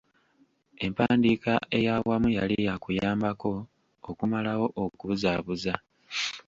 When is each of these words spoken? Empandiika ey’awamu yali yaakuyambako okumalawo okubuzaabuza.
Empandiika 0.85 1.53
ey’awamu 1.77 2.29
yali 2.37 2.55
yaakuyambako 2.67 3.51
okumalawo 4.09 4.65
okubuzaabuza. 4.83 5.73